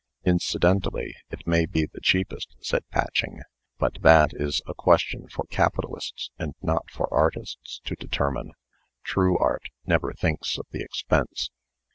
"Incidentally 0.25 1.13
it 1.29 1.45
may 1.45 1.67
be 1.67 1.85
the 1.85 2.01
cheapest," 2.01 2.55
said 2.59 2.83
Patching. 2.89 3.41
"But 3.77 4.01
that 4.01 4.31
is 4.33 4.63
a 4.65 4.73
question 4.73 5.27
for 5.27 5.45
capitalists, 5.51 6.31
and 6.39 6.55
not 6.59 6.89
for 6.89 7.07
artists 7.13 7.81
to 7.83 7.93
determine. 7.93 8.53
True 9.03 9.37
Art 9.37 9.67
never 9.85 10.11
thinks 10.13 10.57
of 10.57 10.65
the 10.71 10.81
expense." 10.81 11.51